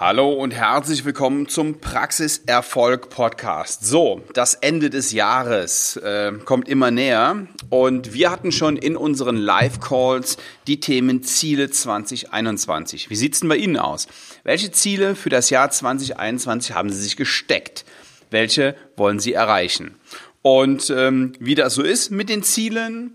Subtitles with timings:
[0.00, 3.84] Hallo und herzlich willkommen zum Praxiserfolg Podcast.
[3.84, 9.36] So, das Ende des Jahres äh, kommt immer näher und wir hatten schon in unseren
[9.36, 10.36] Live-Calls
[10.68, 13.10] die Themen Ziele 2021.
[13.10, 14.06] Wie sieht's denn bei Ihnen aus?
[14.44, 17.84] Welche Ziele für das Jahr 2021 haben Sie sich gesteckt?
[18.30, 19.96] Welche wollen Sie erreichen?
[20.42, 23.14] Und ähm, wie das so ist mit den Zielen,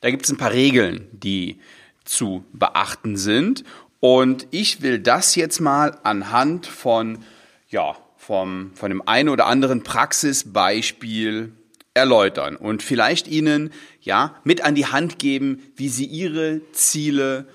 [0.00, 1.60] da gibt es ein paar Regeln, die
[2.06, 3.64] zu beachten sind.
[4.00, 7.18] Und ich will das jetzt mal anhand von,
[7.68, 11.52] ja, vom, von dem einen oder anderen Praxisbeispiel
[11.94, 17.46] erläutern und vielleicht Ihnen, ja, mit an die Hand geben, wie Sie Ihre Ziele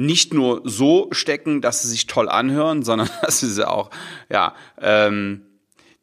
[0.00, 3.90] nicht nur so stecken, dass sie sich toll anhören, sondern dass sie auch,
[4.28, 5.42] ja, ähm,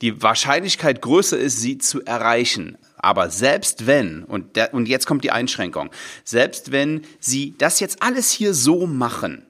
[0.02, 2.78] die Wahrscheinlichkeit größer ist, sie zu erreichen.
[2.98, 5.90] Aber selbst wenn, und, der, und jetzt kommt die Einschränkung,
[6.24, 9.48] selbst wenn Sie das jetzt alles hier so machen,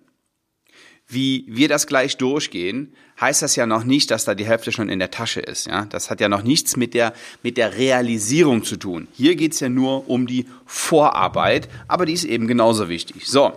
[1.08, 4.90] wie wir das gleich durchgehen, heißt das ja noch nicht, dass da die Hälfte schon
[4.90, 5.68] in der Tasche ist.
[5.68, 5.86] Ja?
[5.86, 9.08] Das hat ja noch nichts mit der, mit der Realisierung zu tun.
[9.14, 13.26] Hier geht's ja nur um die Vorarbeit, aber die ist eben genauso wichtig.
[13.26, 13.54] So,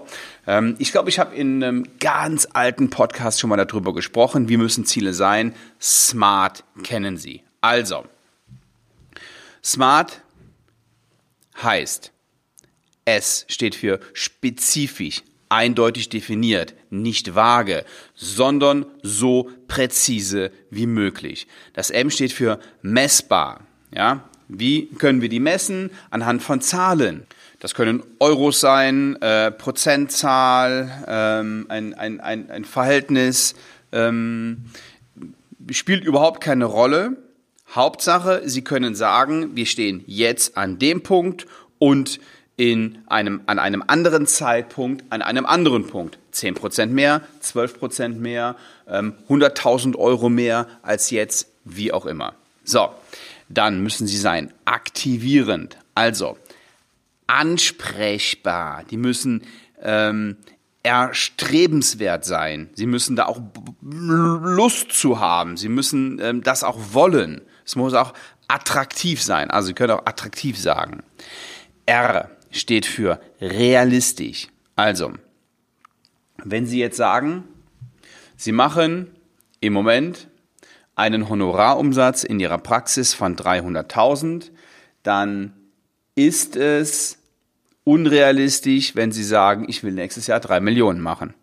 [0.47, 4.57] ähm, ich glaube, ich habe in einem ganz alten Podcast schon mal darüber gesprochen, wie
[4.57, 5.55] müssen Ziele sein.
[5.81, 7.43] Smart kennen Sie.
[7.61, 8.05] Also,
[9.63, 10.23] Smart
[11.63, 12.13] heißt,
[13.05, 21.47] S steht für spezifisch, eindeutig definiert, nicht vage, sondern so präzise wie möglich.
[21.75, 23.67] Das M steht für messbar.
[23.93, 24.29] Ja?
[24.49, 25.91] Wie können wir die messen?
[26.11, 27.27] Anhand von Zahlen.
[27.59, 33.55] Das können Euros sein, äh, Prozentzahl, ähm, ein, ein, ein, ein Verhältnis.
[33.93, 34.65] Ähm,
[35.71, 37.17] spielt überhaupt keine Rolle.
[37.75, 41.47] Hauptsache, Sie können sagen, wir stehen jetzt an dem Punkt
[41.79, 42.21] und
[42.57, 46.19] in einem, an einem anderen Zeitpunkt, an einem anderen Punkt.
[46.35, 52.35] 10% mehr, 12% mehr, ähm, 100.000 Euro mehr als jetzt, wie auch immer.
[52.65, 52.91] So,
[53.49, 56.37] dann müssen Sie sein aktivierend, also
[57.27, 58.85] ansprechbar.
[58.91, 59.43] Die müssen
[59.81, 60.37] ähm,
[60.83, 62.71] erstrebenswert sein.
[62.75, 63.41] Sie müssen da auch
[63.81, 65.57] Lust zu haben.
[65.57, 67.43] Sie müssen ähm, das auch wollen.
[67.65, 68.15] Es muss auch
[68.49, 69.51] attraktiv sein.
[69.51, 71.03] Also Sie können auch attraktiv sagen.
[71.87, 74.49] R steht für realistisch.
[74.77, 75.13] Also,
[76.45, 77.45] wenn Sie jetzt sagen,
[78.37, 79.11] Sie machen
[79.61, 80.29] im Moment
[80.95, 84.51] einen Honorarumsatz in Ihrer Praxis von 300.000,
[85.03, 85.55] dann
[86.15, 87.19] ist es
[87.85, 91.35] unrealistisch, wenn Sie sagen, ich will nächstes Jahr drei Millionen machen.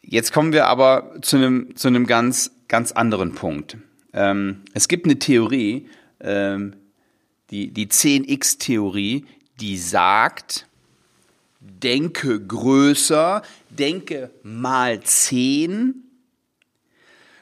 [0.00, 3.76] Jetzt kommen wir aber zu einem, zu einem ganz, ganz anderen Punkt.
[4.12, 5.88] Ähm, es gibt eine Theorie,
[6.20, 6.76] ähm,
[7.50, 9.24] die, die 10x-Theorie,
[9.60, 10.66] die sagt,
[11.60, 15.94] denke größer, denke mal 10.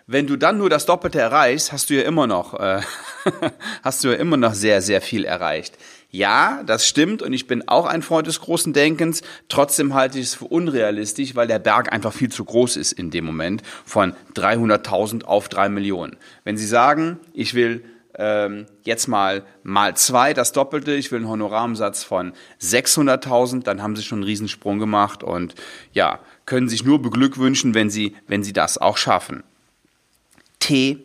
[0.07, 2.81] Wenn du dann nur das Doppelte erreichst, hast du ja immer noch, äh,
[3.83, 5.77] hast du ja immer noch sehr, sehr viel erreicht.
[6.11, 9.23] Ja, das stimmt und ich bin auch ein Freund des großen Denkens.
[9.49, 13.11] Trotzdem halte ich es für unrealistisch, weil der Berg einfach viel zu groß ist in
[13.11, 16.17] dem Moment von 300.000 auf 3 Millionen.
[16.45, 17.85] Wenn Sie sagen, ich will
[18.19, 23.97] ähm, jetzt mal mal zwei, das Doppelte, ich will einen Honorarumsatz von 600.000, dann haben
[23.97, 25.55] Sie schon einen Riesensprung gemacht und
[25.93, 29.43] ja, können sich nur beglückwünschen, wenn Sie, wenn Sie das auch schaffen.
[30.61, 30.99] T,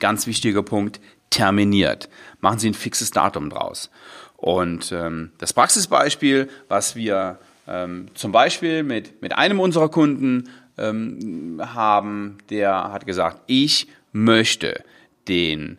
[0.00, 1.00] ganz wichtiger Punkt,
[1.30, 2.08] terminiert.
[2.40, 3.90] Machen Sie ein fixes Datum draus.
[4.36, 11.60] Und ähm, das Praxisbeispiel, was wir ähm, zum Beispiel mit, mit einem unserer Kunden ähm,
[11.62, 14.84] haben, der hat gesagt, ich möchte
[15.28, 15.78] den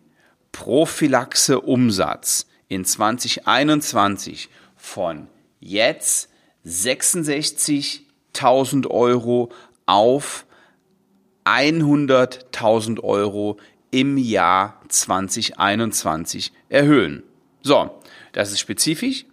[0.52, 5.28] Prophylaxe-Umsatz in 2021 von
[5.60, 6.30] jetzt
[6.66, 9.52] 66.000 Euro
[9.86, 10.48] auf
[11.46, 13.58] 100.000 Euro
[13.92, 17.22] im Jahr 2021 erhöhen.
[17.68, 17.92] So,
[18.32, 19.26] das ist spezifisch.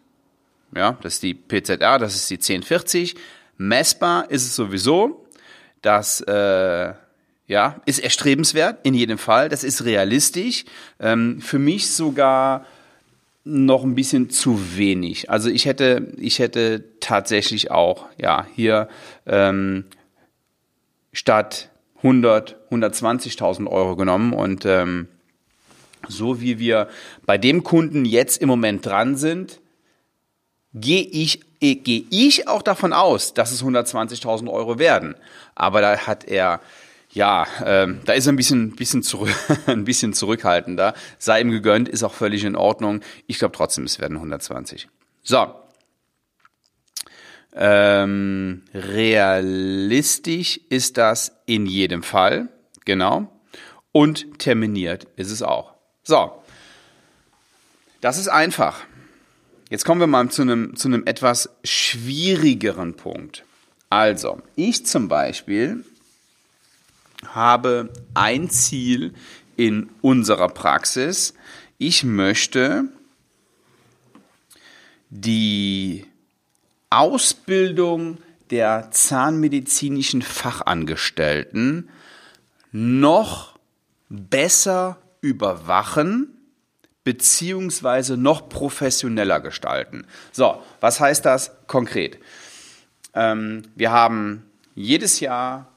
[0.74, 3.14] Ja, das ist die PZR, das ist die 1040.
[3.58, 5.24] Messbar ist es sowieso.
[5.82, 6.94] Das äh,
[7.46, 9.48] ja, ist erstrebenswert in jedem Fall.
[9.48, 10.64] Das ist realistisch.
[10.98, 12.66] Ähm, für mich sogar
[13.44, 15.30] noch ein bisschen zu wenig.
[15.30, 18.88] Also ich hätte, ich hätte tatsächlich auch, ja, hier
[19.26, 19.84] ähm,
[21.12, 25.06] statt 100, 120.000 Euro genommen und ähm,
[26.08, 26.88] so wie wir
[27.26, 29.60] bei dem Kunden jetzt im Moment dran sind,
[30.74, 35.14] gehe ich, äh, gehe ich auch davon aus, dass es 120.000 Euro werden.
[35.54, 36.60] Aber da hat er,
[37.12, 39.34] ja, ähm, da ist er ein bisschen, bisschen, zurück,
[39.66, 40.94] ein bisschen zurückhaltender.
[41.18, 43.00] Sei ihm gegönnt, ist auch völlig in Ordnung.
[43.26, 44.88] Ich glaube trotzdem, es werden 120.
[45.22, 45.46] So.
[47.56, 52.48] Ähm, realistisch ist das in jedem Fall,
[52.84, 53.30] genau.
[53.92, 55.73] Und terminiert ist es auch.
[56.04, 56.42] So,
[58.02, 58.82] das ist einfach.
[59.70, 63.44] Jetzt kommen wir mal zu einem, zu einem etwas schwierigeren Punkt.
[63.88, 65.82] Also, ich zum Beispiel
[67.26, 69.14] habe ein Ziel
[69.56, 71.32] in unserer Praxis.
[71.78, 72.84] Ich möchte
[75.08, 76.06] die
[76.90, 78.18] Ausbildung
[78.50, 81.88] der zahnmedizinischen Fachangestellten
[82.72, 83.58] noch
[84.10, 86.28] besser überwachen
[87.02, 90.06] beziehungsweise noch professioneller gestalten.
[90.32, 92.18] So, was heißt das konkret?
[93.14, 94.44] Ähm, wir haben
[94.74, 95.68] jedes Jahr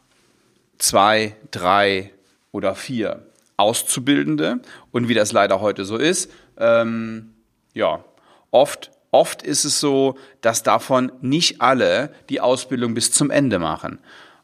[0.78, 2.12] zwei, drei
[2.52, 4.60] oder vier Auszubildende
[4.92, 7.34] und wie das leider heute so ist, ähm,
[7.74, 8.04] ja,
[8.52, 14.00] oft Oft ist es so, dass davon nicht alle die Ausbildung bis zum Ende machen.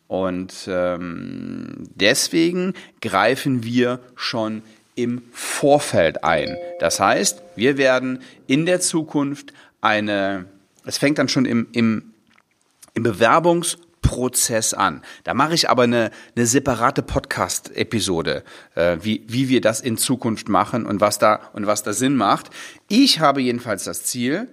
[0.07, 4.61] Und ähm, deswegen greifen wir schon
[4.95, 6.57] im Vorfeld ein.
[6.79, 10.45] Das heißt, wir werden in der Zukunft eine,
[10.85, 12.13] es fängt dann schon im, im,
[12.93, 15.01] im Bewerbungs- Prozess an.
[15.23, 18.43] Da mache ich aber eine, eine separate Podcast-Episode,
[18.75, 22.15] äh, wie, wie wir das in Zukunft machen und was da und was da Sinn
[22.15, 22.51] macht.
[22.89, 24.49] Ich habe jedenfalls das Ziel,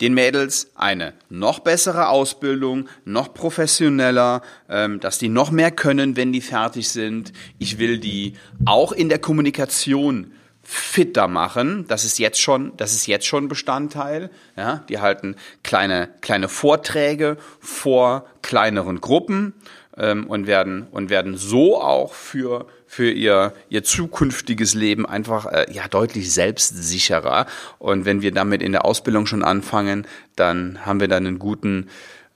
[0.00, 6.32] den Mädels eine noch bessere Ausbildung, noch professioneller, ähm, dass die noch mehr können, wenn
[6.32, 7.32] die fertig sind.
[7.58, 10.32] Ich will die auch in der Kommunikation
[10.64, 11.84] fitter machen.
[11.88, 14.30] Das ist jetzt schon, das ist jetzt schon Bestandteil.
[14.56, 19.54] Ja, die halten kleine, kleine Vorträge vor kleineren Gruppen
[19.96, 25.66] ähm, und werden, und werden so auch für, für ihr, ihr zukünftiges Leben einfach äh,
[25.72, 27.46] ja deutlich selbstsicherer.
[27.78, 30.06] Und wenn wir damit in der Ausbildung schon anfangen,
[30.36, 31.88] dann haben wir dann einen guten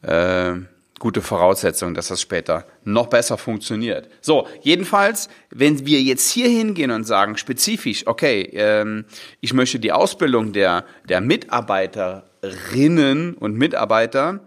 [0.02, 0.54] äh,
[0.98, 4.08] gute Voraussetzung, dass das später noch besser funktioniert.
[4.20, 9.04] So, jedenfalls, wenn wir jetzt hier hingehen und sagen, spezifisch, okay, ähm,
[9.40, 14.40] ich möchte die Ausbildung der, der Mitarbeiterinnen und Mitarbeiter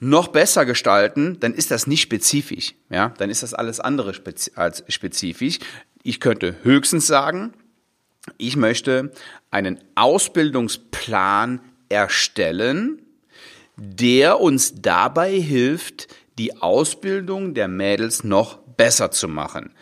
[0.00, 2.74] noch besser gestalten, dann ist das nicht spezifisch.
[2.90, 5.58] Ja, dann ist das alles andere spezi als spezifisch.
[6.02, 7.52] Ich könnte höchstens sagen,
[8.38, 9.12] ich möchte
[9.50, 13.02] einen Ausbildungsplan erstellen,
[13.76, 16.08] der uns dabei hilft,
[16.38, 19.72] die Ausbildung der Mädels noch besser zu machen.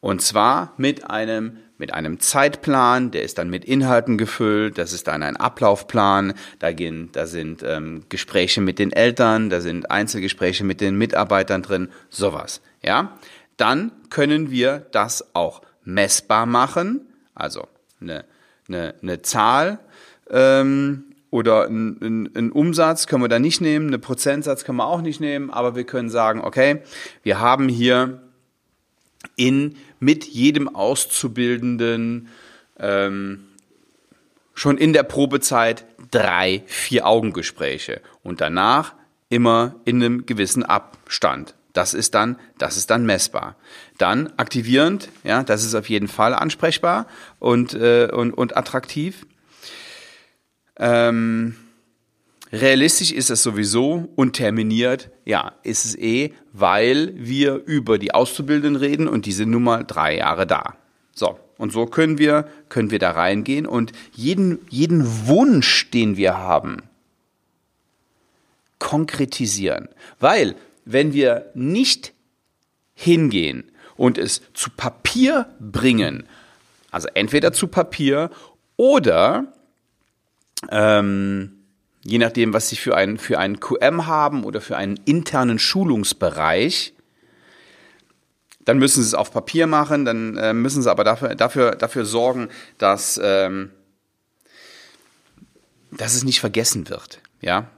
[0.00, 5.06] Und zwar mit einem, mit einem Zeitplan, der ist dann mit Inhalten gefüllt, das ist
[5.06, 10.64] dann ein Ablaufplan, da, gehen, da sind ähm, Gespräche mit den Eltern, da sind Einzelgespräche
[10.64, 12.60] mit den Mitarbeitern drin, sowas.
[12.82, 13.18] Ja?
[13.56, 17.02] Dann können wir das auch messbar machen,
[17.34, 17.66] also
[18.00, 18.24] eine,
[18.68, 19.78] eine, eine Zahl,
[20.30, 25.20] ähm, oder einen Umsatz können wir da nicht nehmen, einen Prozentsatz können wir auch nicht
[25.20, 26.82] nehmen, aber wir können sagen, okay,
[27.24, 28.22] wir haben hier
[29.36, 32.28] in mit jedem Auszubildenden
[32.78, 33.44] ähm,
[34.54, 38.94] schon in der Probezeit drei, vier Augengespräche und danach
[39.28, 41.54] immer in einem gewissen Abstand.
[41.72, 43.56] Das ist dann, das ist dann messbar.
[43.98, 47.06] Dann aktivierend, ja, das ist auf jeden Fall ansprechbar
[47.38, 49.26] und, äh, und, und attraktiv.
[50.78, 51.56] Ähm,
[52.50, 58.76] realistisch ist es sowieso und terminiert, ja, ist es eh, weil wir über die Auszubildenden
[58.76, 60.76] reden und die sind nun mal drei Jahre da.
[61.12, 61.38] So.
[61.58, 66.82] Und so können wir, können wir da reingehen und jeden, jeden Wunsch, den wir haben,
[68.78, 69.88] konkretisieren.
[70.20, 70.54] Weil,
[70.84, 72.12] wenn wir nicht
[72.94, 73.64] hingehen
[73.96, 76.24] und es zu Papier bringen,
[76.90, 78.30] also entweder zu Papier
[78.76, 79.50] oder
[80.70, 81.55] ähm,
[82.06, 86.94] je nachdem, was sie für einen, für einen QM haben oder für einen internen Schulungsbereich,
[88.64, 92.04] dann müssen sie es auf Papier machen, dann äh, müssen sie aber dafür, dafür, dafür
[92.04, 92.48] sorgen,
[92.78, 93.70] dass, ähm,
[95.92, 97.20] dass es nicht vergessen wird.
[97.40, 97.70] Ja,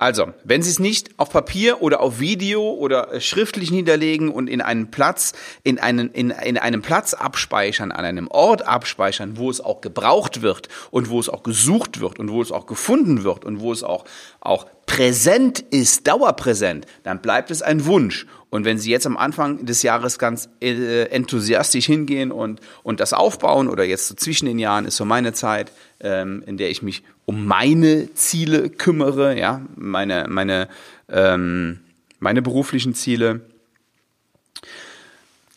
[0.00, 4.48] also, wenn Sie es nicht auf Papier oder auf Video oder äh, schriftlich niederlegen und
[4.48, 5.32] in einen Platz,
[5.64, 10.40] in einen, in, in einem Platz abspeichern, an einem Ort abspeichern, wo es auch gebraucht
[10.40, 13.72] wird und wo es auch gesucht wird und wo es auch gefunden wird und wo
[13.72, 14.04] es auch,
[14.40, 18.26] auch präsent ist, dauerpräsent, dann bleibt es ein Wunsch.
[18.50, 23.12] Und wenn Sie jetzt am Anfang des Jahres ganz äh, enthusiastisch hingehen und, und das
[23.12, 26.82] aufbauen oder jetzt so zwischen den Jahren ist so meine Zeit, ähm, in der ich
[26.82, 30.68] mich um meine Ziele kümmere, ja, meine, meine,
[31.08, 31.80] ähm,
[32.18, 33.40] meine beruflichen Ziele.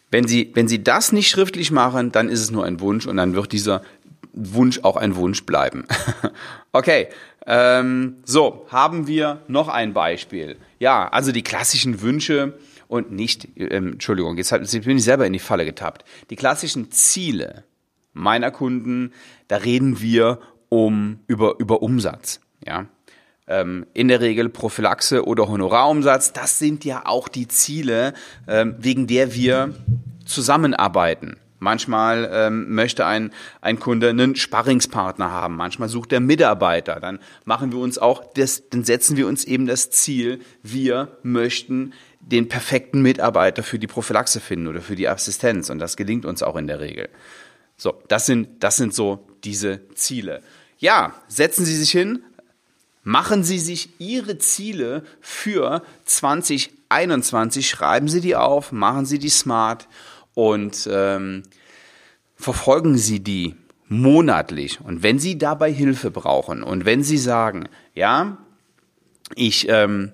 [0.10, 3.18] Wenn Sie, wenn Sie das nicht schriftlich machen, dann ist es nur ein Wunsch und
[3.18, 3.82] dann wird dieser
[4.34, 5.86] Wunsch auch ein Wunsch bleiben.
[6.72, 7.08] okay,
[7.46, 10.58] ähm, so, haben wir noch ein Beispiel.
[10.80, 12.58] Ja, also die klassischen Wünsche
[12.88, 16.04] und nicht, ähm, Entschuldigung, jetzt, jetzt bin ich selber in die Falle getappt.
[16.30, 17.64] Die klassischen Ziele
[18.14, 19.14] meiner Kunden,
[19.52, 20.40] da reden wir
[20.70, 22.40] um, über, über Umsatz.
[22.66, 22.86] Ja,
[23.48, 26.32] ähm, in der Regel Prophylaxe oder Honorarumsatz.
[26.32, 28.14] Das sind ja auch die Ziele,
[28.48, 29.76] ähm, wegen der wir
[30.26, 31.36] zusammenarbeiten.
[31.60, 37.02] Manchmal ähm, möchte ein, ein Kunde einen Sparringspartner haben, manchmal sucht er Mitarbeiter.
[37.02, 41.92] Dann machen wir uns auch das, dann setzen wir uns eben das Ziel, wir möchten
[42.22, 45.70] den perfekten Mitarbeiter für die Prophylaxe finden oder für die Assistenz.
[45.70, 47.10] Und das gelingt uns auch in der Regel.
[47.82, 50.44] So, das sind, das sind so diese Ziele.
[50.78, 52.22] Ja, setzen Sie sich hin,
[53.02, 59.88] machen Sie sich Ihre Ziele für 2021, schreiben Sie die auf, machen Sie die smart
[60.36, 61.42] und ähm,
[62.36, 63.56] verfolgen Sie die
[63.88, 64.80] monatlich.
[64.82, 68.38] Und wenn Sie dabei Hilfe brauchen und wenn Sie sagen, ja,
[69.34, 70.12] ich ähm,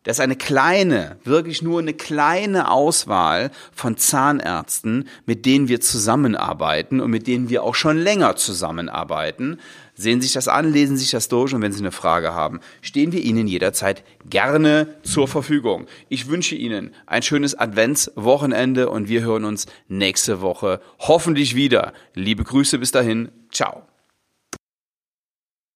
[0.03, 6.99] das ist eine kleine, wirklich nur eine kleine Auswahl von Zahnärzten, mit denen wir zusammenarbeiten
[6.99, 9.59] und mit denen wir auch schon länger zusammenarbeiten.
[9.95, 12.33] Sehen Sie sich das an, lesen Sie sich das durch und wenn Sie eine Frage
[12.33, 15.85] haben, stehen wir Ihnen jederzeit gerne zur Verfügung.
[16.09, 21.93] Ich wünsche Ihnen ein schönes Adventswochenende und wir hören uns nächste Woche hoffentlich wieder.
[22.15, 23.29] Liebe Grüße bis dahin.
[23.51, 23.83] Ciao.